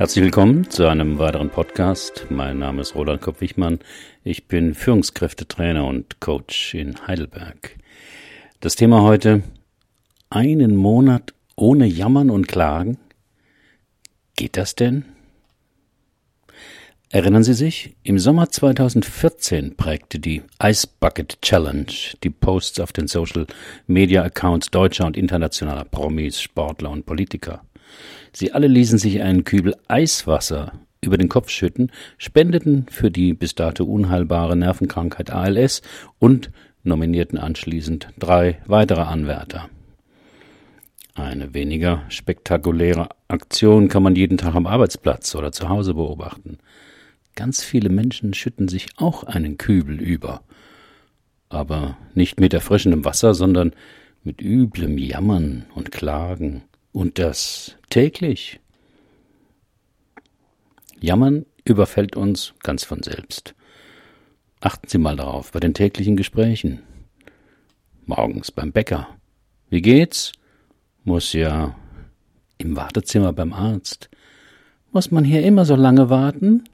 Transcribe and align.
Herzlich 0.00 0.24
willkommen 0.24 0.70
zu 0.70 0.88
einem 0.88 1.18
weiteren 1.18 1.50
Podcast. 1.50 2.24
Mein 2.30 2.58
Name 2.58 2.80
ist 2.80 2.94
Roland 2.94 3.20
Kopp-Wichmann. 3.20 3.80
Ich 4.24 4.48
bin 4.48 4.74
Führungskräftetrainer 4.74 5.86
und 5.86 6.20
Coach 6.20 6.72
in 6.72 7.06
Heidelberg. 7.06 7.76
Das 8.60 8.76
Thema 8.76 9.02
heute: 9.02 9.42
einen 10.30 10.74
Monat 10.74 11.34
ohne 11.54 11.84
Jammern 11.84 12.30
und 12.30 12.48
Klagen. 12.48 12.96
Geht 14.36 14.56
das 14.56 14.74
denn? 14.74 15.04
Erinnern 17.10 17.44
Sie 17.44 17.52
sich? 17.52 17.94
Im 18.02 18.18
Sommer 18.18 18.48
2014 18.48 19.76
prägte 19.76 20.18
die 20.18 20.40
Ice 20.62 20.88
Bucket 20.98 21.42
Challenge 21.42 21.92
die 22.24 22.30
Posts 22.30 22.80
auf 22.80 22.94
den 22.94 23.06
Social 23.06 23.46
Media 23.86 24.22
Accounts 24.22 24.70
deutscher 24.70 25.04
und 25.04 25.18
internationaler 25.18 25.84
Promis, 25.84 26.40
Sportler 26.40 26.90
und 26.90 27.04
Politiker. 27.04 27.60
Sie 28.32 28.52
alle 28.52 28.66
ließen 28.66 28.98
sich 28.98 29.22
einen 29.22 29.44
Kübel 29.44 29.74
Eiswasser 29.88 30.72
über 31.02 31.16
den 31.16 31.28
Kopf 31.28 31.48
schütten, 31.48 31.90
spendeten 32.18 32.86
für 32.90 33.10
die 33.10 33.34
bis 33.34 33.54
dato 33.54 33.84
unheilbare 33.84 34.56
Nervenkrankheit 34.56 35.30
ALS 35.30 35.82
und 36.18 36.50
nominierten 36.82 37.38
anschließend 37.38 38.08
drei 38.18 38.58
weitere 38.66 39.02
Anwärter. 39.02 39.68
Eine 41.14 41.54
weniger 41.54 42.04
spektakuläre 42.08 43.08
Aktion 43.28 43.88
kann 43.88 44.02
man 44.02 44.16
jeden 44.16 44.38
Tag 44.38 44.54
am 44.54 44.66
Arbeitsplatz 44.66 45.34
oder 45.34 45.52
zu 45.52 45.68
Hause 45.68 45.94
beobachten. 45.94 46.58
Ganz 47.34 47.62
viele 47.62 47.88
Menschen 47.88 48.32
schütten 48.34 48.68
sich 48.68 48.86
auch 48.96 49.24
einen 49.24 49.58
Kübel 49.58 50.00
über, 50.00 50.42
aber 51.48 51.96
nicht 52.14 52.40
mit 52.40 52.54
erfrischendem 52.54 53.04
Wasser, 53.04 53.34
sondern 53.34 53.72
mit 54.22 54.40
üblem 54.40 54.98
Jammern 54.98 55.66
und 55.74 55.90
Klagen 55.90 56.62
und 56.92 57.18
das 57.18 57.76
täglich. 57.88 58.60
Jammern 61.00 61.46
überfällt 61.64 62.16
uns 62.16 62.54
ganz 62.62 62.84
von 62.84 63.02
selbst. 63.02 63.54
Achten 64.60 64.88
Sie 64.88 64.98
mal 64.98 65.16
darauf 65.16 65.52
bei 65.52 65.60
den 65.60 65.74
täglichen 65.74 66.16
Gesprächen. 66.16 66.80
Morgens 68.04 68.50
beim 68.50 68.72
Bäcker. 68.72 69.08
Wie 69.70 69.80
geht's? 69.80 70.32
Muss 71.04 71.32
ja 71.32 71.74
im 72.58 72.76
Wartezimmer 72.76 73.32
beim 73.32 73.54
Arzt. 73.54 74.10
Muss 74.92 75.10
man 75.10 75.24
hier 75.24 75.42
immer 75.42 75.64
so 75.64 75.76
lange 75.76 76.10
warten? 76.10 76.64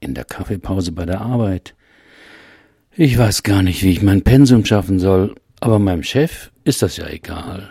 In 0.00 0.14
der 0.14 0.24
Kaffeepause 0.24 0.92
bei 0.92 1.06
der 1.06 1.20
Arbeit. 1.20 1.76
Ich 2.96 3.16
weiß 3.16 3.44
gar 3.44 3.62
nicht, 3.62 3.84
wie 3.84 3.92
ich 3.92 4.02
mein 4.02 4.22
Pensum 4.22 4.64
schaffen 4.64 4.98
soll, 4.98 5.36
aber 5.60 5.78
meinem 5.78 6.02
Chef 6.02 6.50
ist 6.64 6.82
das 6.82 6.96
ja 6.96 7.06
egal 7.06 7.70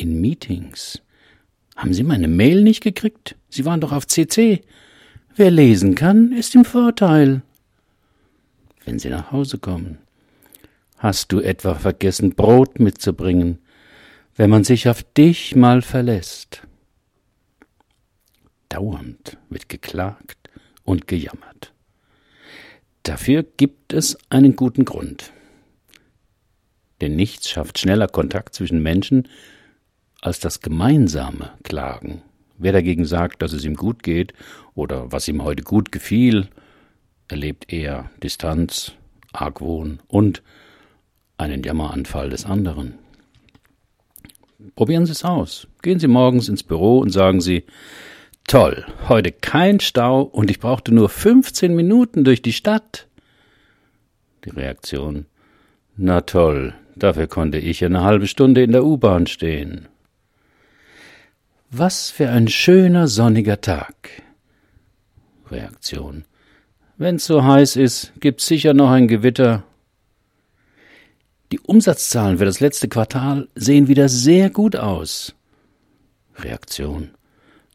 in 0.00 0.20
Meetings. 0.20 1.02
Haben 1.76 1.92
Sie 1.94 2.02
meine 2.02 2.28
Mail 2.28 2.62
nicht 2.62 2.82
gekriegt? 2.82 3.36
Sie 3.50 3.64
waren 3.64 3.80
doch 3.80 3.92
auf 3.92 4.06
CC. 4.06 4.62
Wer 5.36 5.50
lesen 5.50 5.94
kann, 5.94 6.32
ist 6.32 6.54
im 6.54 6.64
Vorteil. 6.64 7.42
Wenn 8.84 8.98
Sie 8.98 9.10
nach 9.10 9.30
Hause 9.30 9.58
kommen. 9.58 9.98
Hast 10.96 11.32
du 11.32 11.40
etwa 11.40 11.74
vergessen, 11.74 12.34
Brot 12.34 12.80
mitzubringen, 12.80 13.58
wenn 14.36 14.50
man 14.50 14.64
sich 14.64 14.88
auf 14.88 15.02
dich 15.02 15.54
mal 15.54 15.82
verlässt? 15.82 16.62
Dauernd 18.68 19.36
wird 19.48 19.68
geklagt 19.68 20.38
und 20.84 21.06
gejammert. 21.06 21.72
Dafür 23.02 23.42
gibt 23.42 23.92
es 23.92 24.16
einen 24.30 24.56
guten 24.56 24.84
Grund. 24.84 25.32
Denn 27.00 27.16
nichts 27.16 27.48
schafft 27.48 27.78
schneller 27.78 28.08
Kontakt 28.08 28.54
zwischen 28.54 28.82
Menschen 28.82 29.26
als 30.20 30.40
das 30.40 30.60
gemeinsame 30.60 31.50
Klagen. 31.62 32.22
Wer 32.58 32.72
dagegen 32.72 33.06
sagt, 33.06 33.42
dass 33.42 33.52
es 33.52 33.64
ihm 33.64 33.74
gut 33.74 34.02
geht 34.02 34.34
oder 34.74 35.10
was 35.12 35.28
ihm 35.28 35.42
heute 35.42 35.62
gut 35.62 35.92
gefiel, 35.92 36.48
erlebt 37.28 37.72
eher 37.72 38.10
Distanz, 38.22 38.92
Argwohn 39.32 40.00
und 40.08 40.42
einen 41.38 41.62
Jammeranfall 41.62 42.28
des 42.28 42.44
anderen. 42.44 42.94
Probieren 44.76 45.06
Sie 45.06 45.12
es 45.12 45.24
aus. 45.24 45.68
Gehen 45.80 45.98
Sie 45.98 46.08
morgens 46.08 46.48
ins 46.48 46.62
Büro 46.62 46.98
und 46.98 47.10
sagen 47.10 47.40
Sie, 47.40 47.64
toll, 48.46 48.84
heute 49.08 49.32
kein 49.32 49.80
Stau 49.80 50.20
und 50.20 50.50
ich 50.50 50.60
brauchte 50.60 50.94
nur 50.94 51.08
15 51.08 51.74
Minuten 51.74 52.24
durch 52.24 52.42
die 52.42 52.52
Stadt. 52.52 53.06
Die 54.44 54.50
Reaktion, 54.50 55.26
na 55.96 56.20
toll, 56.20 56.74
dafür 56.94 57.26
konnte 57.26 57.58
ich 57.58 57.82
eine 57.84 58.02
halbe 58.02 58.26
Stunde 58.26 58.62
in 58.62 58.72
der 58.72 58.84
U-Bahn 58.84 59.26
stehen. 59.26 59.88
Was 61.72 62.10
für 62.10 62.28
ein 62.28 62.48
schöner 62.48 63.06
sonniger 63.06 63.60
Tag. 63.60 64.22
Reaktion. 65.52 66.24
Wenn's 66.96 67.26
so 67.26 67.44
heiß 67.44 67.76
ist, 67.76 68.12
gibt's 68.18 68.48
sicher 68.48 68.74
noch 68.74 68.90
ein 68.90 69.06
Gewitter. 69.06 69.62
Die 71.52 71.60
Umsatzzahlen 71.60 72.38
für 72.38 72.44
das 72.44 72.58
letzte 72.58 72.88
Quartal 72.88 73.46
sehen 73.54 73.86
wieder 73.86 74.08
sehr 74.08 74.50
gut 74.50 74.74
aus. 74.74 75.36
Reaktion. 76.34 77.10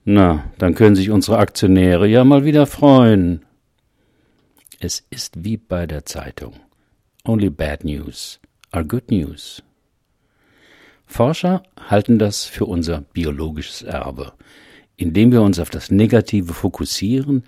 Na, 0.04 0.52
dann 0.58 0.76
können 0.76 0.98
sich 0.98 1.10
unsere 1.10 1.38
Aktionäre 1.38 2.06
ja 2.06 2.26
mal 2.26 2.44
wieder 2.44 2.68
freuen. 2.68 3.46
Es 4.82 5.06
ist 5.10 5.46
wie 5.46 5.56
bei 5.56 5.88
der 5.88 6.06
Zeitung. 6.06 6.60
Only 7.24 7.50
bad 7.50 7.86
news 7.86 8.42
are 8.72 8.84
good 8.84 9.10
news. 9.10 9.64
Forscher 11.06 11.64
halten 11.90 12.20
das 12.20 12.46
für 12.46 12.66
unser 12.66 13.02
biologisches 13.02 13.82
Erbe. 13.82 14.34
Indem 14.98 15.32
wir 15.32 15.42
uns 15.42 15.60
auf 15.60 15.70
das 15.70 15.92
Negative 15.92 16.54
fokussieren, 16.54 17.44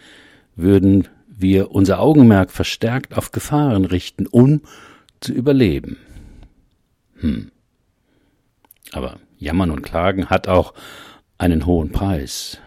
würden 0.56 1.07
wir 1.28 1.72
unser 1.72 2.00
Augenmerk 2.00 2.51
verstärkt 2.51 3.16
auf 3.16 3.31
Gefahren 3.31 3.85
richten, 3.85 4.28
um 4.28 4.62
zu 5.19 5.34
überleben. 5.34 5.97
Hm. 7.19 7.51
Aber 8.91 9.19
Jammern 9.38 9.72
und 9.72 9.81
Klagen 9.81 10.28
hat 10.28 10.47
auch 10.47 10.74
einen 11.38 11.66
hohen 11.66 11.91
Preis. 11.91 12.59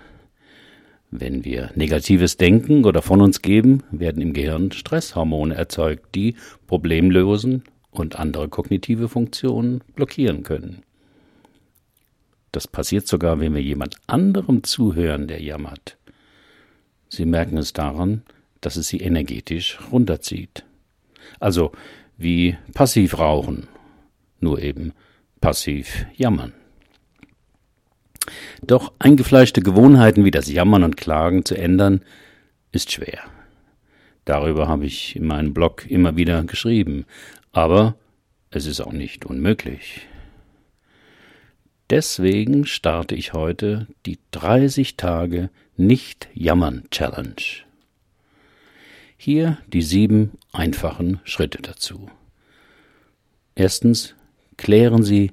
Wenn 1.11 1.45
wir 1.45 1.71
Negatives 1.75 2.37
denken 2.37 2.85
oder 2.85 3.03
von 3.03 3.21
uns 3.21 3.43
geben, 3.43 3.83
werden 3.91 4.23
im 4.23 4.33
Gehirn 4.33 4.71
Stresshormone 4.71 5.55
erzeugt, 5.55 6.15
die 6.15 6.37
Problemlösen 6.69 7.65
und 7.91 8.17
andere 8.17 8.49
kognitive 8.49 9.09
Funktionen 9.09 9.83
blockieren 9.95 10.43
können. 10.43 10.83
Das 12.53 12.67
passiert 12.67 13.07
sogar, 13.07 13.41
wenn 13.41 13.55
wir 13.55 13.63
jemand 13.63 13.97
anderem 14.07 14.65
zuhören, 14.65 15.29
der 15.29 15.41
jammert. 15.41 15.97
Sie 17.09 17.25
merken 17.25 17.57
es 17.59 17.73
daran, 17.73 18.23
dass 18.61 18.77
es 18.77 18.89
sie 18.89 19.01
energetisch 19.01 19.79
runterzieht. 19.91 20.65
Also 21.39 21.73
wie 22.17 22.57
passiv 22.75 23.19
rauchen, 23.19 23.69
nur 24.41 24.61
eben 24.61 24.93
passiv 25.41 26.07
jammern. 26.17 26.53
Doch 28.63 28.93
eingefleischte 28.99 29.63
Gewohnheiten 29.63 30.25
wie 30.25 30.31
das 30.31 30.51
Jammern 30.51 30.85
und 30.85 30.97
Klagen 30.97 31.45
zu 31.45 31.57
ändern, 31.57 32.03
ist 32.73 32.93
schwer. 32.93 33.21
Darüber 34.25 34.69
habe 34.69 34.87
ich 34.87 35.17
in 35.17 35.27
meinem 35.27 35.55
Blog 35.55 35.91
immer 35.91 36.17
wieder 36.17 36.45
geschrieben, 36.45 37.07
aber 37.53 37.97
es 38.51 38.67
ist 38.67 38.81
auch 38.81 38.93
nicht 38.93 39.25
unmöglich. 39.25 40.07
Deswegen 41.89 42.67
starte 42.67 43.15
ich 43.15 43.33
heute 43.33 43.89
die 44.07 44.19
30 44.31 44.97
Tage 44.97 45.51
Nicht 45.77 46.29
Jammern 46.35 46.85
Challenge. 46.91 47.35
Hier 49.17 49.59
die 49.67 49.83
sieben 49.83 50.39
einfachen 50.53 51.21
Schritte 51.25 51.61
dazu. 51.61 52.09
Erstens, 53.55 54.15
klären 54.57 55.03
Sie, 55.03 55.33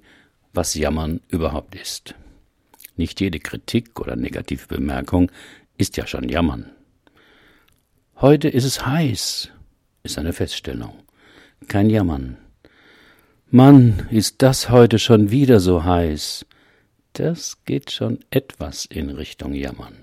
was 0.52 0.74
Jammern 0.74 1.22
überhaupt 1.28 1.76
ist. 1.76 2.16
Nicht 2.96 3.22
jede 3.22 3.40
Kritik 3.40 4.00
oder 4.00 4.16
negative 4.16 4.68
Bemerkung 4.68 5.32
ist 5.78 5.96
ja 5.98 6.08
schon 6.08 6.28
Jammern. 6.28 6.72
Heute 8.16 8.50
ist 8.50 8.64
es 8.64 8.84
heiß, 8.84 9.52
ist 10.02 10.18
eine 10.18 10.34
Feststellung 10.34 11.07
kein 11.68 11.90
Jammern. 11.90 12.38
Mann, 13.50 14.08
ist 14.12 14.42
das 14.42 14.70
heute 14.70 15.00
schon 15.00 15.32
wieder 15.32 15.60
so 15.60 15.84
heiß. 15.84 16.46
Das 17.14 17.64
geht 17.66 17.92
schon 17.92 18.20
etwas 18.30 18.86
in 18.86 19.10
Richtung 19.10 19.54
Jammern. 19.54 19.96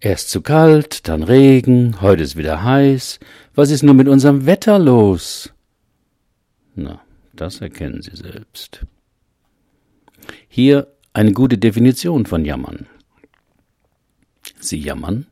Erst 0.00 0.30
zu 0.30 0.42
kalt, 0.42 1.08
dann 1.08 1.22
Regen, 1.22 2.00
heute 2.00 2.22
ist 2.22 2.36
wieder 2.36 2.62
heiß. 2.62 3.20
Was 3.54 3.70
ist 3.70 3.82
nur 3.82 3.94
mit 3.94 4.08
unserem 4.08 4.46
Wetter 4.46 4.78
los? 4.78 5.52
Na, 6.74 7.00
das 7.34 7.60
erkennen 7.60 8.02
Sie 8.02 8.14
selbst. 8.14 8.84
Hier 10.48 10.88
eine 11.12 11.32
gute 11.32 11.58
Definition 11.58 12.26
von 12.26 12.44
Jammern. 12.44 12.86
Sie 14.60 14.78
jammern, 14.78 15.26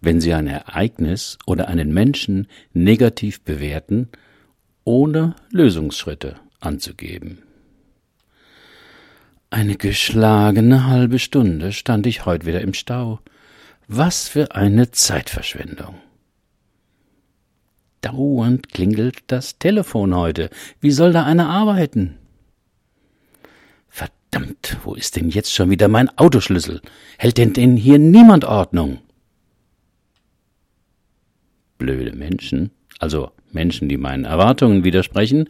wenn 0.00 0.20
Sie 0.20 0.34
ein 0.34 0.46
Ereignis 0.46 1.38
oder 1.46 1.68
einen 1.68 1.92
Menschen 1.94 2.48
negativ 2.72 3.40
bewerten 3.42 4.08
ohne 4.84 5.34
Lösungsschritte 5.50 6.36
anzugeben. 6.60 7.42
Eine 9.50 9.76
geschlagene 9.76 10.86
halbe 10.86 11.18
Stunde 11.18 11.72
stand 11.72 12.06
ich 12.06 12.24
heute 12.24 12.46
wieder 12.46 12.62
im 12.62 12.72
Stau. 12.72 13.20
Was 13.86 14.28
für 14.28 14.54
eine 14.54 14.90
Zeitverschwendung. 14.90 15.96
Dauernd 18.00 18.70
klingelt 18.70 19.24
das 19.26 19.58
Telefon 19.58 20.14
heute. 20.14 20.48
Wie 20.80 20.90
soll 20.90 21.12
da 21.12 21.24
einer 21.24 21.48
arbeiten? 21.48 22.16
Verdammt, 23.88 24.78
wo 24.84 24.94
ist 24.94 25.16
denn 25.16 25.28
jetzt 25.28 25.52
schon 25.52 25.68
wieder 25.68 25.88
mein 25.88 26.08
Autoschlüssel? 26.18 26.80
Hält 27.18 27.36
denn 27.36 27.52
denn 27.52 27.76
hier 27.76 27.98
niemand 27.98 28.46
Ordnung? 28.46 28.98
Blöde 31.76 32.16
Menschen, 32.16 32.70
also 33.02 33.32
Menschen, 33.50 33.88
die 33.88 33.96
meinen 33.96 34.24
Erwartungen 34.24 34.84
widersprechen, 34.84 35.48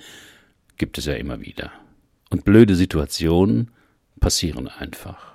gibt 0.79 0.97
es 0.97 1.05
ja 1.05 1.13
immer 1.13 1.43
wieder. 1.43 1.71
Und 2.31 2.47
blöde 2.47 2.75
Situationen 2.75 3.71
passieren 4.21 4.69
einfach. 4.69 5.35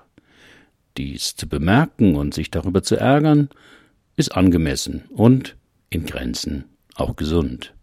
Dies 0.98 1.36
zu 1.36 1.48
bemerken 1.48 2.16
und 2.16 2.34
sich 2.34 2.50
darüber 2.50 2.82
zu 2.82 2.96
ärgern, 2.96 3.50
ist 4.16 4.36
angemessen 4.36 5.04
und 5.12 5.58
in 5.92 6.08
Grenzen 6.08 6.64
auch 6.96 7.16
gesund. 7.16 7.76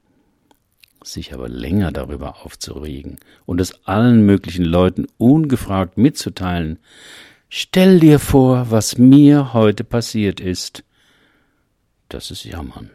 Sich 1.04 1.32
aber 1.32 1.48
länger 1.48 1.92
darüber 1.92 2.44
aufzuregen 2.44 3.18
und 3.46 3.60
es 3.60 3.86
allen 3.86 4.26
möglichen 4.26 4.64
Leuten 4.64 5.06
ungefragt 5.16 5.96
mitzuteilen, 5.96 6.80
stell 7.48 8.00
dir 8.00 8.18
vor, 8.18 8.72
was 8.72 8.98
mir 8.98 9.52
heute 9.52 9.84
passiert 9.84 10.40
ist, 10.40 10.82
das 12.08 12.32
ist 12.32 12.42
Jammern. 12.42 12.90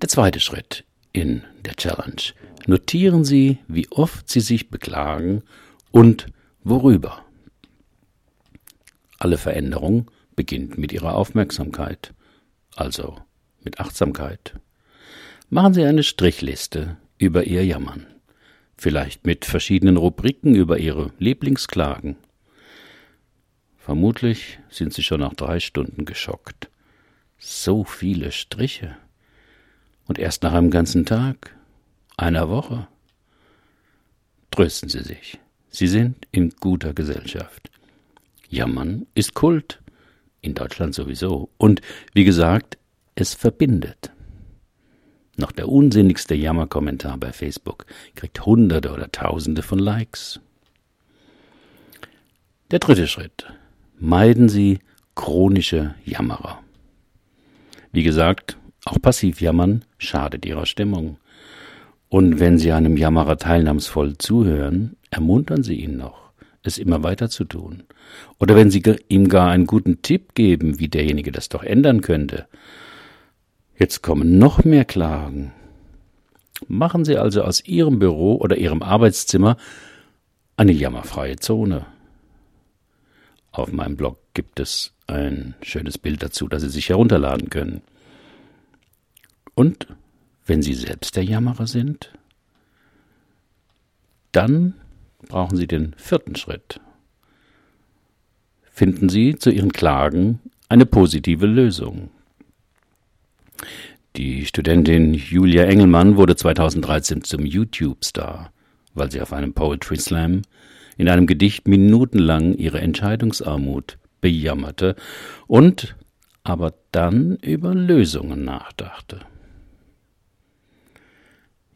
Der 0.00 0.08
zweite 0.08 0.40
Schritt 0.40 0.84
in 1.12 1.42
der 1.66 1.74
Challenge. 1.74 2.22
Notieren 2.66 3.22
Sie, 3.22 3.58
wie 3.68 3.86
oft 3.90 4.30
Sie 4.30 4.40
sich 4.40 4.70
beklagen 4.70 5.42
und 5.90 6.26
worüber. 6.64 7.22
Alle 9.18 9.36
Veränderung 9.36 10.10
beginnt 10.34 10.78
mit 10.78 10.92
Ihrer 10.92 11.14
Aufmerksamkeit, 11.16 12.14
also 12.76 13.18
mit 13.62 13.78
Achtsamkeit. 13.78 14.54
Machen 15.50 15.74
Sie 15.74 15.84
eine 15.84 16.02
Strichliste 16.02 16.96
über 17.18 17.44
Ihr 17.44 17.66
Jammern, 17.66 18.06
vielleicht 18.78 19.26
mit 19.26 19.44
verschiedenen 19.44 19.98
Rubriken 19.98 20.54
über 20.54 20.78
Ihre 20.78 21.12
Lieblingsklagen. 21.18 22.16
Vermutlich 23.76 24.60
sind 24.70 24.94
Sie 24.94 25.02
schon 25.02 25.20
nach 25.20 25.34
drei 25.34 25.60
Stunden 25.60 26.06
geschockt. 26.06 26.70
So 27.36 27.84
viele 27.84 28.32
Striche. 28.32 28.96
Und 30.10 30.18
erst 30.18 30.42
nach 30.42 30.54
einem 30.54 30.72
ganzen 30.72 31.06
Tag, 31.06 31.54
einer 32.16 32.48
Woche. 32.48 32.88
Trösten 34.50 34.88
Sie 34.88 35.04
sich. 35.04 35.38
Sie 35.68 35.86
sind 35.86 36.26
in 36.32 36.50
guter 36.58 36.94
Gesellschaft. 36.94 37.70
Jammern 38.48 39.06
ist 39.14 39.34
Kult. 39.34 39.80
In 40.40 40.54
Deutschland 40.54 40.96
sowieso. 40.96 41.48
Und 41.58 41.80
wie 42.12 42.24
gesagt, 42.24 42.76
es 43.14 43.34
verbindet. 43.34 44.10
Noch 45.36 45.52
der 45.52 45.68
unsinnigste 45.68 46.34
Jammerkommentar 46.34 47.16
bei 47.16 47.32
Facebook 47.32 47.86
kriegt 48.16 48.44
Hunderte 48.44 48.90
oder 48.90 49.12
Tausende 49.12 49.62
von 49.62 49.78
Likes. 49.78 50.40
Der 52.72 52.80
dritte 52.80 53.06
Schritt. 53.06 53.46
Meiden 54.00 54.48
Sie 54.48 54.80
chronische 55.14 55.94
Jammerer. 56.04 56.60
Wie 57.92 58.02
gesagt, 58.02 58.56
auch 58.84 59.00
passiv 59.00 59.40
jammern 59.40 59.84
schadet 59.98 60.46
ihrer 60.46 60.66
Stimmung. 60.66 61.18
Und 62.08 62.40
wenn 62.40 62.58
Sie 62.58 62.72
einem 62.72 62.96
Jammerer 62.96 63.36
teilnahmsvoll 63.36 64.18
zuhören, 64.18 64.96
ermuntern 65.10 65.62
Sie 65.62 65.76
ihn 65.76 65.96
noch, 65.96 66.32
es 66.62 66.78
immer 66.78 67.02
weiter 67.02 67.30
zu 67.30 67.44
tun. 67.44 67.84
Oder 68.38 68.56
wenn 68.56 68.70
Sie 68.70 68.82
ihm 69.08 69.28
gar 69.28 69.50
einen 69.50 69.66
guten 69.66 70.02
Tipp 70.02 70.34
geben, 70.34 70.80
wie 70.80 70.88
derjenige 70.88 71.30
das 71.30 71.48
doch 71.48 71.62
ändern 71.62 72.00
könnte. 72.00 72.46
Jetzt 73.78 74.02
kommen 74.02 74.38
noch 74.38 74.64
mehr 74.64 74.84
Klagen. 74.84 75.52
Machen 76.66 77.04
Sie 77.04 77.16
also 77.16 77.42
aus 77.42 77.64
Ihrem 77.64 77.98
Büro 77.98 78.36
oder 78.36 78.56
Ihrem 78.56 78.82
Arbeitszimmer 78.82 79.56
eine 80.56 80.72
jammerfreie 80.72 81.36
Zone. 81.36 81.86
Auf 83.52 83.72
meinem 83.72 83.96
Blog 83.96 84.18
gibt 84.34 84.60
es 84.60 84.92
ein 85.06 85.54
schönes 85.62 85.96
Bild 85.96 86.22
dazu, 86.22 86.48
das 86.48 86.62
Sie 86.62 86.68
sich 86.68 86.88
herunterladen 86.88 87.50
können. 87.50 87.82
Und 89.60 89.88
wenn 90.46 90.62
Sie 90.62 90.72
selbst 90.72 91.16
der 91.16 91.24
Jammerer 91.24 91.66
sind, 91.66 92.14
dann 94.32 94.72
brauchen 95.28 95.58
Sie 95.58 95.66
den 95.66 95.92
vierten 95.98 96.34
Schritt. 96.34 96.80
Finden 98.62 99.10
Sie 99.10 99.36
zu 99.36 99.50
Ihren 99.50 99.70
Klagen 99.70 100.40
eine 100.70 100.86
positive 100.86 101.44
Lösung. 101.44 102.08
Die 104.16 104.46
Studentin 104.46 105.12
Julia 105.12 105.64
Engelmann 105.64 106.16
wurde 106.16 106.36
2013 106.36 107.22
zum 107.22 107.44
YouTube-Star, 107.44 108.54
weil 108.94 109.10
sie 109.10 109.20
auf 109.20 109.34
einem 109.34 109.52
Poetry 109.52 109.98
Slam 109.98 110.40
in 110.96 111.06
einem 111.06 111.26
Gedicht 111.26 111.68
minutenlang 111.68 112.54
ihre 112.54 112.80
Entscheidungsarmut 112.80 113.98
bejammerte 114.22 114.96
und 115.48 115.96
aber 116.44 116.72
dann 116.92 117.36
über 117.42 117.74
Lösungen 117.74 118.46
nachdachte. 118.46 119.20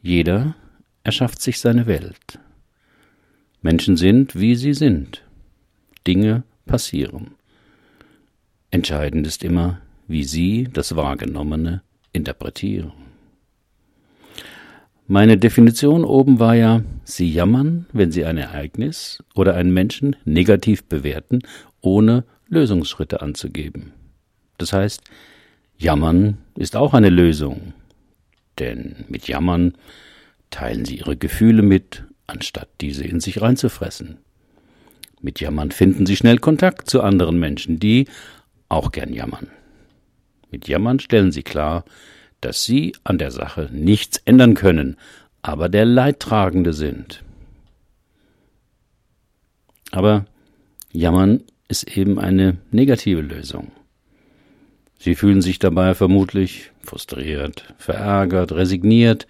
Jeder 0.04 0.54
erschafft 1.02 1.40
sich 1.40 1.60
seine 1.60 1.86
Welt. 1.86 2.38
Menschen 3.62 3.96
sind, 3.96 4.38
wie 4.38 4.54
sie 4.54 4.74
sind. 4.74 5.22
Dinge 6.06 6.42
passieren. 6.66 7.36
Entscheidend 8.70 9.26
ist 9.26 9.42
immer, 9.42 9.80
wie 10.06 10.24
Sie 10.24 10.68
das 10.70 10.94
Wahrgenommene 10.94 11.80
interpretieren. 12.12 12.92
Meine 15.06 15.38
Definition 15.38 16.04
oben 16.04 16.38
war 16.38 16.54
ja, 16.54 16.82
Sie 17.04 17.32
jammern, 17.32 17.86
wenn 17.94 18.12
Sie 18.12 18.26
ein 18.26 18.36
Ereignis 18.36 19.24
oder 19.34 19.54
einen 19.54 19.72
Menschen 19.72 20.16
negativ 20.26 20.84
bewerten, 20.84 21.38
ohne 21.80 22.24
Lösungsschritte 22.48 23.22
anzugeben. 23.22 23.94
Das 24.58 24.74
heißt, 24.74 25.00
jammern 25.78 26.36
ist 26.58 26.76
auch 26.76 26.92
eine 26.92 27.08
Lösung, 27.08 27.72
denn 28.58 29.04
mit 29.08 29.28
Jammern 29.28 29.74
teilen 30.50 30.84
sie 30.84 30.98
ihre 30.98 31.16
Gefühle 31.16 31.62
mit, 31.62 32.04
anstatt 32.26 32.69
diese 32.81 33.05
in 33.05 33.20
sich 33.20 33.40
reinzufressen. 33.40 34.19
Mit 35.20 35.40
Jammern 35.40 35.70
finden 35.70 36.06
sie 36.06 36.17
schnell 36.17 36.38
Kontakt 36.38 36.88
zu 36.88 37.02
anderen 37.02 37.38
Menschen, 37.38 37.81
die 37.81 38.06
auch 38.69 38.93
gern 38.93 39.12
jammern. 39.12 39.48
Mit 40.50 40.69
Jammern 40.69 41.00
stellen 41.00 41.32
sie 41.32 41.43
klar, 41.43 41.84
dass 42.40 42.64
sie 42.64 42.94
an 43.05 43.19
der 43.19 43.31
Sache 43.31 43.70
nichts 43.72 44.19
ändern 44.24 44.55
können, 44.55 44.96
aber 45.43 45.69
der 45.69 45.84
Leidtragende 45.84 46.72
sind. 46.72 47.22
Aber 49.90 50.26
Jammern 50.93 51.43
ist 51.69 51.96
eben 51.96 52.19
eine 52.19 52.58
negative 52.70 53.20
Lösung. 53.20 53.72
Sie 55.05 55.17
fühlen 55.17 55.43
sich 55.43 55.58
dabei 55.58 55.94
vermutlich 55.94 56.70
frustriert, 56.82 57.75
verärgert, 57.77 58.53
resigniert 58.53 59.27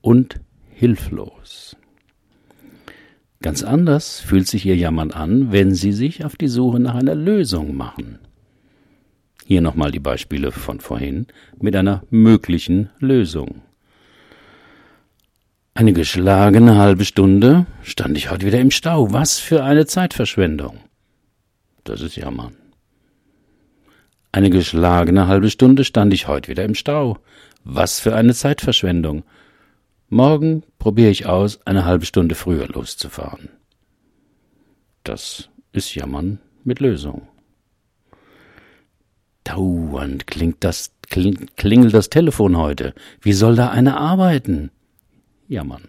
und 0.00 0.40
hilflos. 0.70 1.76
Ganz 3.42 3.62
anders 3.62 4.20
fühlt 4.20 4.48
sich 4.48 4.64
ihr 4.64 4.74
Jammern 4.74 5.10
an, 5.10 5.52
wenn 5.52 5.74
Sie 5.74 5.92
sich 5.92 6.24
auf 6.24 6.36
die 6.36 6.48
Suche 6.48 6.80
nach 6.80 6.94
einer 6.94 7.14
Lösung 7.14 7.76
machen. 7.76 8.20
Hier 9.44 9.60
nochmal 9.60 9.90
die 9.90 10.00
Beispiele 10.00 10.50
von 10.50 10.80
vorhin 10.80 11.26
mit 11.60 11.76
einer 11.76 12.04
möglichen 12.08 12.88
Lösung. 12.98 13.60
Eine 15.74 15.92
geschlagene 15.92 16.78
halbe 16.78 17.04
Stunde 17.04 17.66
stand 17.82 18.16
ich 18.16 18.30
heute 18.30 18.46
wieder 18.46 18.60
im 18.60 18.70
Stau. 18.70 19.12
Was 19.12 19.38
für 19.38 19.62
eine 19.62 19.84
Zeitverschwendung. 19.84 20.78
Das 21.84 22.00
ist 22.00 22.16
Jammern. 22.16 22.57
Eine 24.30 24.50
geschlagene 24.50 25.26
halbe 25.26 25.50
Stunde 25.50 25.84
stand 25.84 26.12
ich 26.12 26.28
heute 26.28 26.48
wieder 26.48 26.64
im 26.64 26.74
Stau. 26.74 27.18
Was 27.64 28.00
für 28.00 28.14
eine 28.14 28.34
Zeitverschwendung. 28.34 29.24
Morgen 30.08 30.62
probiere 30.78 31.10
ich 31.10 31.26
aus, 31.26 31.60
eine 31.66 31.84
halbe 31.84 32.06
Stunde 32.06 32.34
früher 32.34 32.66
loszufahren. 32.68 33.50
Das 35.04 35.48
ist 35.72 35.94
Jammern 35.94 36.38
mit 36.64 36.80
Lösung. 36.80 37.28
Dauernd 39.44 40.26
klingt 40.26 40.62
das, 40.62 40.92
kling, 41.08 41.48
klingelt 41.56 41.94
das 41.94 42.10
Telefon 42.10 42.58
heute. 42.58 42.94
Wie 43.22 43.32
soll 43.32 43.56
da 43.56 43.70
einer 43.70 43.98
arbeiten? 43.98 44.70
Jammern. 45.48 45.88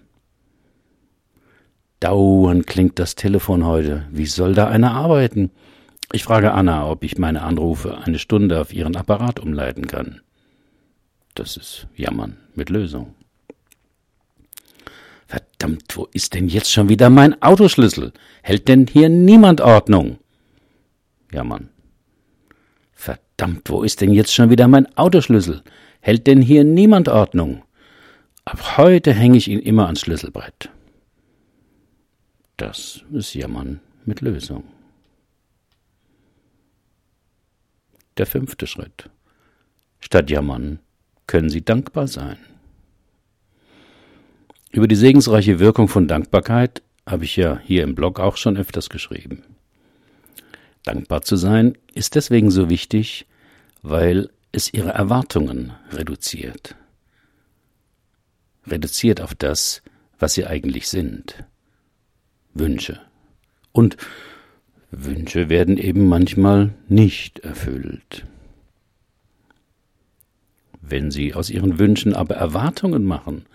Dauernd 2.00 2.68
klingt 2.68 3.00
das 3.00 3.16
Telefon 3.16 3.66
heute. 3.66 4.06
Wie 4.12 4.28
soll 4.28 4.54
da 4.54 4.70
einer 4.70 4.94
arbeiten? 4.94 5.52
Ich 6.12 6.24
frage 6.24 6.54
Anna, 6.54 6.90
ob 6.90 7.04
ich 7.04 7.18
meine 7.18 7.44
Anrufe 7.44 8.00
eine 8.00 8.18
Stunde 8.18 8.60
auf 8.60 8.74
ihren 8.74 8.96
Apparat 8.96 9.40
umleiten 9.40 9.86
kann. 9.88 10.22
Das 11.36 11.56
ist 11.56 11.88
Jammern 11.96 12.38
mit 12.56 12.70
Lösung. 12.70 13.14
Verdammt. 15.28 15.96
Wo 15.96 16.08
ist 16.12 16.34
denn 16.34 16.48
jetzt 16.48 16.72
schon 16.72 16.90
wieder 16.90 17.12
mein 17.12 17.40
Autoschlüssel? 17.44 18.14
Hält 18.42 18.68
denn 18.68 18.88
hier 18.88 19.10
niemand 19.10 19.62
Ordnung? 19.62 20.18
Ja, 21.32 21.44
Mann. 21.44 21.70
Verdammt, 22.94 23.70
wo 23.70 23.84
ist 23.84 24.02
denn 24.02 24.12
jetzt 24.12 24.34
schon 24.34 24.50
wieder 24.50 24.68
mein 24.68 24.98
Autoschlüssel? 24.98 25.62
Hält 26.02 26.26
denn 26.26 26.42
hier 26.42 26.64
niemand 26.64 27.10
Ordnung? 27.10 27.62
Ab 28.46 28.78
heute 28.78 29.14
hänge 29.14 29.38
ich 29.38 29.48
ihn 29.48 29.60
immer 29.60 29.86
ans 29.86 30.02
Schlüsselbrett. 30.02 30.70
Das 32.58 33.04
ist 33.12 33.36
Jammern 33.36 33.80
mit 34.06 34.22
Lösung. 34.22 34.64
Der 38.20 38.26
fünfte 38.26 38.68
Schritt. 38.68 39.10
Statt 40.02 40.30
Jammern 40.30 40.80
können 41.26 41.50
Sie 41.50 41.64
dankbar 41.64 42.10
sein. 42.10 42.38
Über 44.72 44.90
die 44.90 44.96
segensreiche 44.98 45.60
Wirkung 45.60 45.88
von 45.88 46.10
Dankbarkeit 46.10 46.84
habe 47.08 47.24
ich 47.24 47.38
ja 47.38 47.60
hier 47.64 47.84
im 47.84 47.96
Blog 47.96 48.20
auch 48.20 48.36
schon 48.36 48.58
öfters 48.58 48.90
geschrieben. 48.90 49.44
Dankbar 50.84 51.22
zu 51.22 51.38
sein 51.38 51.78
ist 51.94 52.16
deswegen 52.16 52.52
so 52.52 52.70
wichtig, 52.70 53.26
weil 53.84 54.30
es 54.52 54.74
ihre 54.74 54.90
Erwartungen 54.90 55.72
reduziert. 55.92 56.76
Reduziert 58.68 59.22
auf 59.22 59.34
das, 59.34 59.82
was 60.20 60.34
sie 60.34 60.46
eigentlich 60.46 60.90
sind. 60.90 61.46
Wünsche. 62.54 63.00
Und 63.72 63.96
Wünsche 64.92 65.50
werden 65.50 65.78
eben 65.78 66.08
manchmal 66.08 66.74
nicht 66.88 67.40
erfüllt. 67.40 68.26
Wenn 70.82 71.12
Sie 71.12 71.34
aus 71.34 71.50
Ihren 71.50 71.78
Wünschen 71.78 72.16
aber 72.16 72.36
Erwartungen 72.36 73.06
machen, 73.06 73.46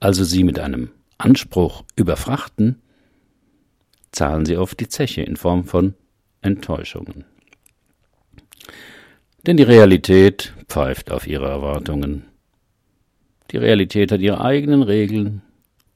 also 0.00 0.24
sie 0.24 0.44
mit 0.44 0.58
einem 0.58 0.90
Anspruch 1.18 1.84
überfrachten, 1.96 2.80
zahlen 4.12 4.46
Sie 4.46 4.56
oft 4.56 4.80
die 4.80 4.88
Zeche 4.88 5.22
in 5.22 5.36
Form 5.36 5.64
von 5.64 5.94
Enttäuschungen. 6.40 7.24
Denn 9.46 9.56
die 9.56 9.64
Realität 9.64 10.54
pfeift 10.68 11.10
auf 11.10 11.26
Ihre 11.26 11.48
Erwartungen. 11.48 12.24
Die 13.50 13.56
Realität 13.56 14.12
hat 14.12 14.20
ihre 14.20 14.42
eigenen 14.42 14.82
Regeln 14.82 15.42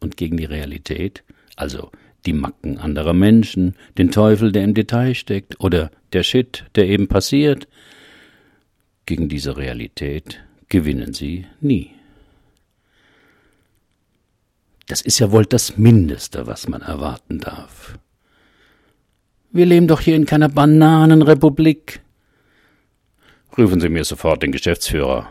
und 0.00 0.16
gegen 0.16 0.38
die 0.38 0.46
Realität, 0.46 1.22
also 1.56 1.90
die 2.26 2.32
Macken 2.32 2.78
anderer 2.78 3.12
Menschen, 3.12 3.74
den 3.98 4.10
Teufel, 4.10 4.52
der 4.52 4.64
im 4.64 4.74
Detail 4.74 5.14
steckt, 5.14 5.60
oder 5.60 5.90
der 6.12 6.22
Shit, 6.22 6.64
der 6.74 6.86
eben 6.86 7.08
passiert, 7.08 7.68
gegen 9.06 9.28
diese 9.28 9.56
Realität 9.56 10.42
gewinnen 10.68 11.12
sie 11.12 11.46
nie. 11.60 11.90
Das 14.86 15.00
ist 15.00 15.18
ja 15.18 15.32
wohl 15.32 15.46
das 15.46 15.76
Mindeste, 15.76 16.46
was 16.46 16.68
man 16.68 16.82
erwarten 16.82 17.38
darf. 17.38 17.98
Wir 19.50 19.66
leben 19.66 19.86
doch 19.86 20.00
hier 20.00 20.16
in 20.16 20.26
keiner 20.26 20.48
Bananenrepublik. 20.48 22.00
Rufen 23.56 23.80
Sie 23.80 23.88
mir 23.88 24.04
sofort 24.04 24.42
den 24.42 24.52
Geschäftsführer. 24.52 25.30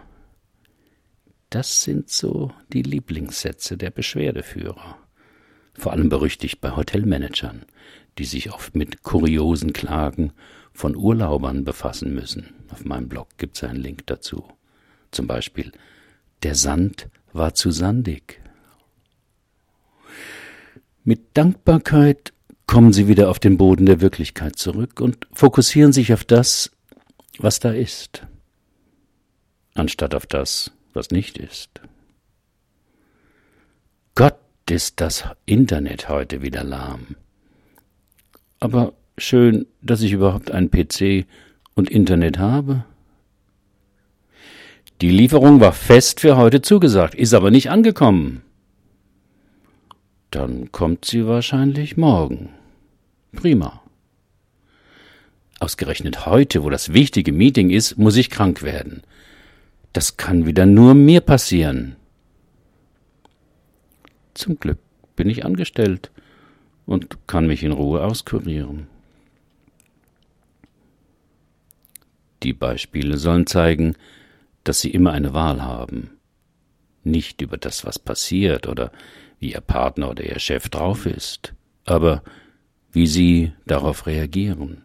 Das 1.49 1.83
sind 1.83 2.09
so 2.09 2.51
die 2.71 2.83
Lieblingssätze 2.83 3.77
der 3.77 3.89
Beschwerdeführer 3.89 4.97
vor 5.73 5.91
allem 5.91 6.09
berüchtigt 6.09 6.61
bei 6.61 6.75
Hotelmanagern, 6.75 7.65
die 8.17 8.25
sich 8.25 8.51
oft 8.53 8.75
mit 8.75 9.03
kuriosen 9.03 9.73
Klagen 9.73 10.33
von 10.73 10.95
Urlaubern 10.95 11.63
befassen 11.63 12.13
müssen. 12.13 12.53
Auf 12.69 12.85
meinem 12.85 13.09
Blog 13.09 13.27
gibt 13.37 13.57
es 13.57 13.63
einen 13.63 13.81
Link 13.81 14.05
dazu. 14.07 14.45
Zum 15.11 15.27
Beispiel, 15.27 15.71
der 16.43 16.55
Sand 16.55 17.09
war 17.33 17.53
zu 17.53 17.71
sandig. 17.71 18.41
Mit 21.03 21.35
Dankbarkeit 21.35 22.33
kommen 22.67 22.93
sie 22.93 23.07
wieder 23.07 23.29
auf 23.29 23.39
den 23.39 23.57
Boden 23.57 23.85
der 23.85 24.01
Wirklichkeit 24.01 24.55
zurück 24.57 25.01
und 25.01 25.27
fokussieren 25.33 25.91
sich 25.91 26.13
auf 26.13 26.23
das, 26.23 26.71
was 27.37 27.59
da 27.59 27.71
ist, 27.71 28.25
anstatt 29.73 30.15
auf 30.15 30.25
das, 30.25 30.71
was 30.93 31.11
nicht 31.11 31.37
ist. 31.37 31.81
Ist 34.71 35.01
das 35.01 35.25
Internet 35.45 36.07
heute 36.07 36.41
wieder 36.41 36.63
lahm. 36.63 37.17
Aber 38.61 38.93
schön, 39.17 39.67
dass 39.81 40.01
ich 40.01 40.13
überhaupt 40.13 40.49
einen 40.49 40.71
PC 40.71 41.25
und 41.75 41.89
Internet 41.89 42.39
habe. 42.39 42.85
Die 45.01 45.09
Lieferung 45.09 45.59
war 45.59 45.73
fest 45.73 46.21
für 46.21 46.37
heute 46.37 46.61
zugesagt, 46.61 47.15
ist 47.15 47.33
aber 47.33 47.51
nicht 47.51 47.69
angekommen. 47.69 48.43
Dann 50.29 50.71
kommt 50.71 51.03
sie 51.03 51.27
wahrscheinlich 51.27 51.97
morgen. 51.97 52.47
Prima. 53.33 53.81
Ausgerechnet 55.59 56.25
heute, 56.25 56.63
wo 56.63 56.69
das 56.69 56.93
wichtige 56.93 57.33
Meeting 57.33 57.71
ist, 57.71 57.97
muss 57.97 58.15
ich 58.15 58.29
krank 58.29 58.63
werden. 58.63 59.01
Das 59.91 60.15
kann 60.15 60.45
wieder 60.45 60.65
nur 60.65 60.93
mir 60.93 61.19
passieren. 61.19 61.97
Zum 64.33 64.59
Glück 64.59 64.79
bin 65.15 65.29
ich 65.29 65.45
angestellt 65.45 66.11
und 66.85 67.27
kann 67.27 67.47
mich 67.47 67.63
in 67.63 67.71
Ruhe 67.71 68.03
auskurieren. 68.03 68.87
Die 72.43 72.53
Beispiele 72.53 73.17
sollen 73.17 73.45
zeigen, 73.45 73.95
dass 74.63 74.81
Sie 74.81 74.89
immer 74.89 75.11
eine 75.11 75.33
Wahl 75.33 75.61
haben. 75.61 76.11
Nicht 77.03 77.41
über 77.41 77.57
das, 77.57 77.85
was 77.85 77.99
passiert 77.99 78.67
oder 78.67 78.91
wie 79.39 79.53
Ihr 79.53 79.61
Partner 79.61 80.09
oder 80.09 80.23
Ihr 80.23 80.39
Chef 80.39 80.69
drauf 80.69 81.05
ist, 81.05 81.53
aber 81.85 82.23
wie 82.91 83.07
Sie 83.07 83.53
darauf 83.65 84.07
reagieren. 84.07 84.83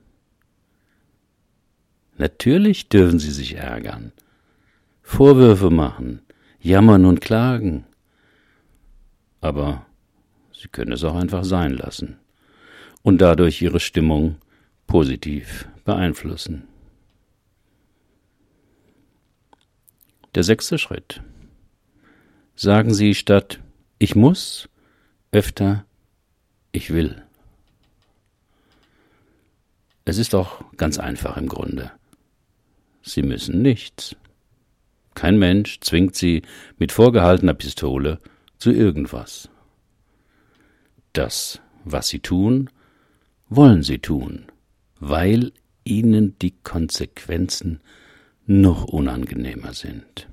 Natürlich 2.18 2.88
dürfen 2.88 3.18
Sie 3.18 3.30
sich 3.30 3.54
ärgern, 3.54 4.12
Vorwürfe 5.02 5.70
machen, 5.70 6.20
jammern 6.60 7.04
und 7.04 7.20
klagen, 7.20 7.85
aber 9.46 9.86
Sie 10.52 10.68
können 10.68 10.92
es 10.92 11.04
auch 11.04 11.14
einfach 11.14 11.44
sein 11.44 11.72
lassen 11.72 12.18
und 13.02 13.20
dadurch 13.20 13.62
Ihre 13.62 13.78
Stimmung 13.78 14.36
positiv 14.86 15.68
beeinflussen. 15.84 16.66
Der 20.34 20.42
sechste 20.42 20.78
Schritt. 20.78 21.22
Sagen 22.56 22.92
Sie 22.92 23.14
statt 23.14 23.60
ich 23.98 24.14
muss 24.14 24.68
öfter 25.30 25.84
ich 26.72 26.92
will. 26.92 27.22
Es 30.04 30.18
ist 30.18 30.34
doch 30.34 30.64
ganz 30.76 30.98
einfach 30.98 31.36
im 31.36 31.48
Grunde. 31.48 31.90
Sie 33.02 33.22
müssen 33.22 33.62
nichts. 33.62 34.16
Kein 35.14 35.38
Mensch 35.38 35.80
zwingt 35.80 36.14
Sie 36.16 36.42
mit 36.78 36.92
vorgehaltener 36.92 37.54
Pistole 37.54 38.20
zu 38.58 38.70
irgendwas. 38.72 39.48
Das, 41.12 41.60
was 41.84 42.08
sie 42.08 42.20
tun, 42.20 42.70
wollen 43.48 43.82
sie 43.82 43.98
tun, 43.98 44.46
weil 44.98 45.52
ihnen 45.84 46.38
die 46.40 46.52
Konsequenzen 46.62 47.80
noch 48.46 48.84
unangenehmer 48.84 49.72
sind. 49.72 50.28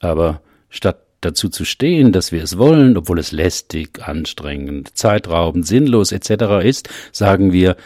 Aber 0.00 0.42
statt 0.68 1.04
dazu 1.20 1.48
zu 1.48 1.64
stehen, 1.64 2.12
dass 2.12 2.32
wir 2.32 2.42
es 2.42 2.58
wollen, 2.58 2.96
obwohl 2.96 3.18
es 3.18 3.32
lästig, 3.32 4.06
anstrengend, 4.06 4.96
zeitraubend, 4.96 5.66
sinnlos 5.66 6.12
etc. 6.12 6.64
ist, 6.64 6.88
sagen 7.12 7.52
wir, 7.52 7.76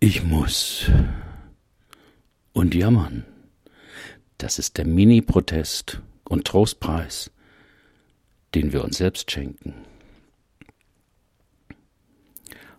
ich 0.00 0.22
muss. 0.22 0.90
Und 2.52 2.74
jammern. 2.74 3.24
Das 4.38 4.58
ist 4.58 4.78
der 4.78 4.86
Mini-Protest 4.86 6.00
und 6.28 6.46
Trostpreis, 6.46 7.30
den 8.54 8.72
wir 8.72 8.84
uns 8.84 8.98
selbst 8.98 9.30
schenken. 9.30 9.74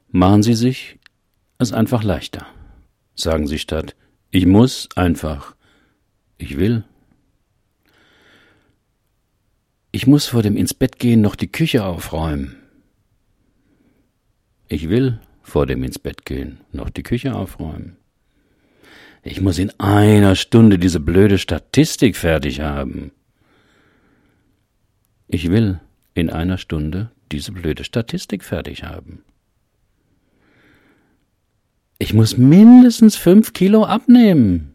Machen 0.10 0.44
Sie 0.44 0.54
sich 0.54 1.00
es 1.58 1.74
einfach 1.74 2.04
leichter. 2.04 2.46
Sagen 3.16 3.48
Sie 3.48 3.60
statt 3.60 3.96
ich 4.30 4.46
muss 4.46 4.90
einfach 4.96 5.56
ich 6.38 6.58
will. 6.58 6.84
Ich 9.92 10.06
muss 10.06 10.28
vor 10.28 10.44
dem 10.44 10.58
ins 10.58 10.74
Bett 10.74 11.00
gehen 11.00 11.22
noch 11.22 11.36
die 11.36 11.52
Küche 11.52 11.86
aufräumen. 11.86 12.58
Ich 14.68 14.90
will 14.90 15.20
vor 15.42 15.66
dem 15.66 15.84
ins 15.84 15.98
Bett 15.98 16.26
gehen 16.26 16.60
noch 16.72 16.90
die 16.90 17.04
Küche 17.04 17.34
aufräumen. 17.34 17.98
Ich 19.24 19.42
muss 19.42 19.58
in 19.58 19.72
einer 19.80 20.36
Stunde 20.36 20.78
diese 20.78 21.00
blöde 21.00 21.38
Statistik 21.38 22.16
fertig 22.16 22.60
haben. 22.60 23.12
Ich 25.28 25.50
will 25.50 25.80
in 26.14 26.30
einer 26.30 26.58
Stunde 26.58 27.12
diese 27.32 27.52
blöde 27.52 27.84
Statistik 27.84 28.44
fertig 28.44 28.84
haben. 28.84 29.24
Ich 32.00 32.14
muss 32.14 32.38
mindestens 32.38 33.16
fünf 33.16 33.54
Kilo 33.54 33.84
abnehmen. 33.84 34.74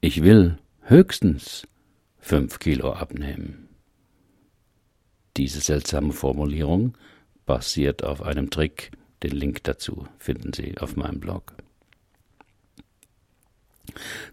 Ich 0.00 0.22
will 0.22 0.56
höchstens 0.82 1.66
fünf 2.18 2.60
Kilo 2.60 2.92
abnehmen. 2.92 3.68
Diese 5.36 5.60
seltsame 5.60 6.12
Formulierung 6.12 6.96
basiert 7.44 8.04
auf 8.04 8.22
einem 8.22 8.50
Trick. 8.50 8.92
Den 9.22 9.32
Link 9.32 9.64
dazu 9.64 10.06
finden 10.18 10.52
Sie 10.52 10.78
auf 10.78 10.96
meinem 10.96 11.18
Blog. 11.20 11.54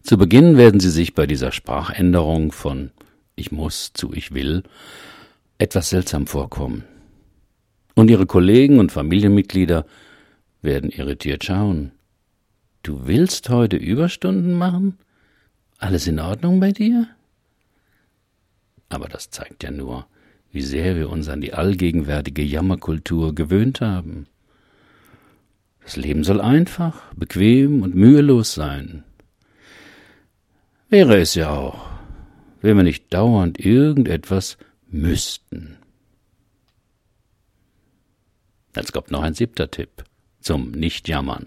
Zu 0.03 0.17
Beginn 0.17 0.57
werden 0.57 0.79
Sie 0.79 0.91
sich 0.91 1.15
bei 1.15 1.25
dieser 1.25 1.51
Sprachänderung 1.51 2.51
von 2.51 2.91
ich 3.35 3.51
muss 3.51 3.91
zu 3.93 4.13
ich 4.13 4.33
will 4.33 4.63
etwas 5.57 5.89
seltsam 5.89 6.27
vorkommen. 6.27 6.83
Und 7.95 8.09
Ihre 8.09 8.25
Kollegen 8.25 8.79
und 8.79 8.91
Familienmitglieder 8.91 9.85
werden 10.61 10.89
irritiert 10.89 11.45
schauen. 11.45 11.91
Du 12.83 13.07
willst 13.07 13.49
heute 13.49 13.77
Überstunden 13.77 14.53
machen? 14.53 14.97
Alles 15.77 16.07
in 16.07 16.19
Ordnung 16.19 16.59
bei 16.59 16.71
dir? 16.71 17.07
Aber 18.89 19.07
das 19.07 19.29
zeigt 19.29 19.63
ja 19.63 19.71
nur, 19.71 20.07
wie 20.51 20.61
sehr 20.61 20.95
wir 20.95 21.09
uns 21.09 21.29
an 21.29 21.41
die 21.41 21.53
allgegenwärtige 21.53 22.43
Jammerkultur 22.43 23.33
gewöhnt 23.33 23.81
haben. 23.81 24.27
Das 25.83 25.95
Leben 25.95 26.23
soll 26.23 26.41
einfach, 26.41 27.13
bequem 27.13 27.81
und 27.81 27.95
mühelos 27.95 28.53
sein. 28.53 29.03
Wäre 30.89 31.17
es 31.17 31.35
ja 31.35 31.49
auch, 31.49 31.94
wenn 32.65 32.77
wir 32.77 32.83
nicht 32.83 33.13
dauernd 33.13 33.63
irgendetwas 33.63 34.57
müssten. 34.87 35.77
Jetzt 38.75 38.91
kommt 38.91 39.11
noch 39.11 39.21
ein 39.21 39.35
siebter 39.35 39.69
Tipp 39.69 40.03
zum 40.39 40.71
Nichtjammern, 40.71 41.45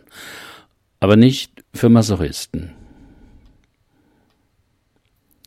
aber 1.01 1.17
nicht 1.17 1.65
für 1.75 1.89
Masochisten. 1.89 2.71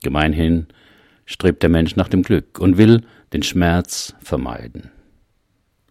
Gemeinhin 0.04 0.68
strebt 1.26 1.64
der 1.64 1.70
Mensch 1.70 1.96
nach 1.96 2.10
dem 2.10 2.24
Glück 2.24 2.60
und 2.60 2.78
will 2.78 3.06
den 3.32 3.42
Schmerz 3.42 4.14
vermeiden. 4.20 4.92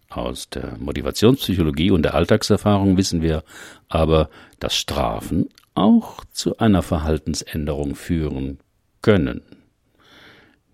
Aus 0.09 0.49
der 0.49 0.77
Motivationspsychologie 0.77 1.89
und 1.89 2.03
der 2.03 2.13
Alltagserfahrung 2.13 2.97
wissen 2.97 3.23
wir 3.23 3.43
aber, 3.89 4.29
dass 4.59 4.75
Strafen 4.75 5.49
auch 5.73 6.23
zu 6.31 6.57
einer 6.59 6.83
Verhaltensänderung 6.83 7.95
führen 7.95 8.59
können. 9.01 9.41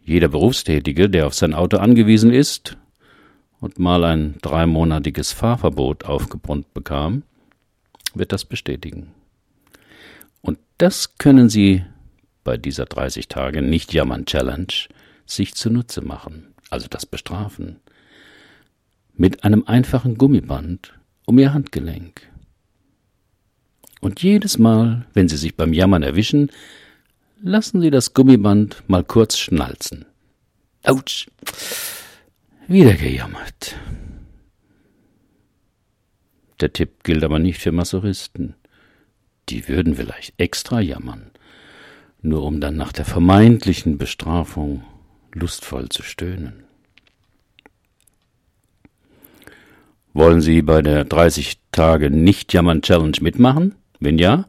Jeder 0.08 0.30
Berufstätige, 0.30 1.10
der 1.10 1.28
auf 1.28 1.34
sein 1.34 1.54
Auto 1.54 1.80
angewiesen 1.80 2.32
ist 2.32 2.78
und 3.60 3.78
mal 3.78 4.06
ein 4.06 4.36
dreimonatiges 4.42 5.34
Fahrverbot 5.34 6.06
aufgebrummt 6.06 6.74
bekam, 6.74 7.24
wird 8.14 8.32
das 8.32 8.46
bestätigen. 8.46 9.12
Und 10.40 10.60
das 10.78 11.18
können 11.18 11.50
Sie 11.50 11.84
bei 12.46 12.56
dieser 12.56 12.86
30 12.86 13.28
Tage 13.28 13.62
nicht 13.62 13.94
jammern 13.94 14.26
Challenge 14.26 14.72
sich 15.26 15.56
zunutze 15.56 16.00
machen, 16.00 16.54
also 16.70 16.88
das 16.90 17.06
bestrafen, 17.06 17.82
mit 19.14 19.44
einem 19.44 19.66
einfachen 19.68 20.18
Gummiband 20.18 20.94
um 21.26 21.38
Ihr 21.38 21.54
Handgelenk. 21.54 22.22
Und 24.00 24.24
jedes 24.24 24.58
Mal, 24.58 25.06
wenn 25.14 25.28
Sie 25.28 25.36
sich 25.36 25.58
beim 25.58 25.74
Jammern 25.74 26.04
erwischen, 26.04 26.50
lassen 27.41 27.82
Sie 27.82 27.89
das 27.89 28.13
Gummiband 28.13 28.84
mal 28.88 29.03
kurz 29.03 29.38
schnalzen. 29.38 30.06
Autsch! 30.84 31.27
Wieder 32.67 32.94
gejammert. 32.94 33.75
Der 36.60 36.74
Tipp 36.74 37.03
gilt 37.03 37.24
aber 37.24 37.39
nicht 37.39 37.62
für 37.62 37.72
Masochisten. 37.72 38.56
Die 39.50 39.67
würden 39.67 39.96
vielleicht 39.96 40.34
extra 40.38 40.82
jammern, 40.82 41.32
nur 42.22 42.44
um 42.44 42.60
dann 42.60 42.75
nach 42.75 42.91
der 42.91 43.06
vermeintlichen 43.06 43.98
Bestrafung 43.98 44.84
lustvoll 45.34 45.88
zu 45.89 46.03
stöhnen. 46.03 46.63
Wollen 50.14 50.42
Sie 50.42 50.64
bei 50.64 50.81
der 50.81 51.05
30 51.05 51.59
Tage 51.72 52.09
Nicht 52.09 52.51
Jammern 52.51 52.81
Challenge 52.81 53.18
mitmachen? 53.22 53.75
Wenn 54.00 54.18
ja, 54.18 54.46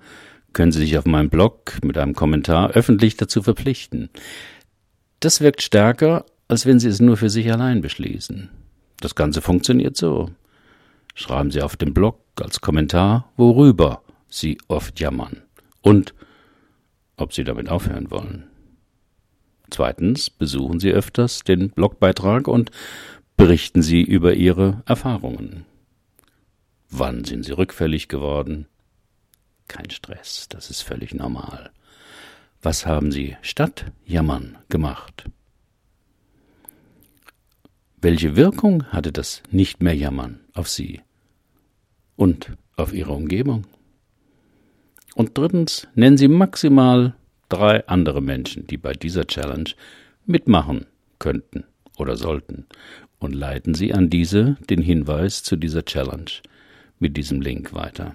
können 0.52 0.72
Sie 0.72 0.80
sich 0.80 0.98
auf 0.98 1.04
meinem 1.04 1.30
Blog 1.30 1.78
mit 1.82 1.98
einem 1.98 2.14
Kommentar 2.14 2.70
öffentlich 2.70 3.16
dazu 3.16 3.42
verpflichten. 3.42 4.10
Das 5.20 5.40
wirkt 5.40 5.62
stärker, 5.62 6.24
als 6.48 6.66
wenn 6.66 6.80
Sie 6.80 6.88
es 6.88 7.00
nur 7.00 7.16
für 7.16 7.30
sich 7.30 7.52
allein 7.52 7.80
beschließen. 7.80 8.48
Das 9.00 9.14
Ganze 9.14 9.40
funktioniert 9.42 9.96
so. 9.96 10.30
Schreiben 11.14 11.50
Sie 11.50 11.62
auf 11.62 11.76
dem 11.76 11.94
Blog 11.94 12.20
als 12.40 12.60
Kommentar, 12.60 13.30
worüber 13.36 14.02
Sie 14.28 14.58
oft 14.68 15.00
jammern 15.00 15.42
und 15.82 16.14
ob 17.16 17.32
Sie 17.32 17.44
damit 17.44 17.68
aufhören 17.68 18.10
wollen. 18.10 18.44
Zweitens 19.70 20.30
besuchen 20.30 20.80
Sie 20.80 20.90
öfters 20.90 21.40
den 21.40 21.70
Blogbeitrag 21.70 22.48
und 22.48 22.70
berichten 23.36 23.82
Sie 23.82 24.02
über 24.02 24.34
Ihre 24.34 24.82
Erfahrungen. 24.86 25.64
Wann 26.90 27.24
sind 27.24 27.44
Sie 27.44 27.52
rückfällig 27.52 28.08
geworden? 28.08 28.66
Kein 29.68 29.90
Stress, 29.90 30.48
das 30.48 30.70
ist 30.70 30.82
völlig 30.82 31.14
normal. 31.14 31.70
Was 32.62 32.86
haben 32.86 33.12
Sie 33.12 33.36
statt 33.42 33.84
Jammern 34.04 34.58
gemacht? 34.68 35.26
Welche 38.00 38.36
Wirkung 38.36 38.84
hatte 38.86 39.12
das 39.12 39.42
Nicht 39.50 39.82
mehr 39.82 39.94
Jammern 39.94 40.40
auf 40.54 40.68
Sie 40.68 41.00
und 42.16 42.52
auf 42.76 42.92
Ihre 42.92 43.12
Umgebung? 43.12 43.66
Und 45.14 45.36
drittens, 45.36 45.86
nennen 45.94 46.16
Sie 46.16 46.28
maximal 46.28 47.14
drei 47.48 47.86
andere 47.88 48.20
Menschen, 48.20 48.66
die 48.66 48.76
bei 48.76 48.92
dieser 48.92 49.26
Challenge 49.26 49.70
mitmachen 50.26 50.86
könnten 51.18 51.64
oder 51.96 52.16
sollten, 52.16 52.66
und 53.18 53.34
leiten 53.34 53.74
Sie 53.74 53.92
an 53.92 54.10
diese 54.10 54.56
den 54.70 54.80
Hinweis 54.80 55.42
zu 55.42 55.56
dieser 55.56 55.84
Challenge 55.84 56.30
mit 57.00 57.16
diesem 57.16 57.40
Link 57.40 57.74
weiter. 57.74 58.14